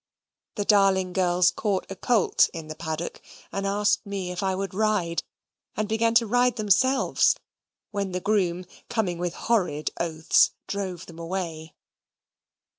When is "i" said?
4.41-4.55